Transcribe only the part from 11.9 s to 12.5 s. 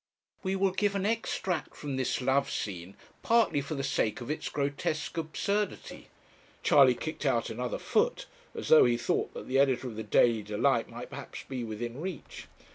reach.